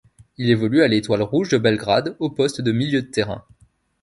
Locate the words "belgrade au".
1.59-2.31